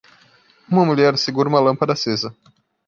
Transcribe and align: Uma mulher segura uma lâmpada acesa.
Uma 0.67 0.83
mulher 0.83 1.15
segura 1.15 1.47
uma 1.47 1.59
lâmpada 1.59 1.93
acesa. 1.93 2.35